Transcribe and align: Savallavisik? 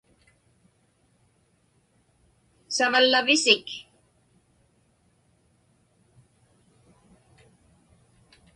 Savallavisik? 2.77 3.67